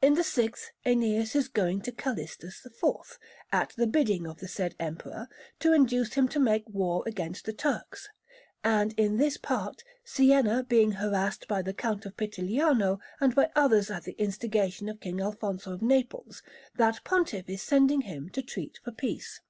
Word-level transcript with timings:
In 0.00 0.14
the 0.14 0.22
sixth 0.22 0.70
Æneas 0.86 1.34
is 1.34 1.48
going 1.48 1.80
to 1.80 1.90
Calistus 1.90 2.64
IV, 2.64 3.18
at 3.50 3.70
the 3.76 3.88
bidding 3.88 4.24
of 4.24 4.38
the 4.38 4.46
said 4.46 4.76
Emperor, 4.78 5.28
to 5.58 5.72
induce 5.72 6.14
him 6.14 6.28
to 6.28 6.38
make 6.38 6.62
war 6.68 7.02
against 7.08 7.44
the 7.44 7.52
Turks; 7.52 8.08
and 8.62 8.92
in 8.92 9.16
this 9.16 9.36
part, 9.36 9.82
Siena 10.04 10.62
being 10.62 10.92
harassed 10.92 11.48
by 11.48 11.60
the 11.60 11.74
Count 11.74 12.06
of 12.06 12.16
Pittigliano 12.16 13.00
and 13.20 13.34
by 13.34 13.50
others 13.56 13.90
at 13.90 14.04
the 14.04 14.12
instigation 14.12 14.88
of 14.88 15.00
King 15.00 15.20
Alfonso 15.20 15.72
of 15.72 15.82
Naples, 15.82 16.40
that 16.76 17.02
Pontiff 17.02 17.48
is 17.50 17.60
sending 17.60 18.02
him 18.02 18.28
to 18.28 18.42
treat 18.42 18.78
for 18.84 18.92
peace. 18.92 19.40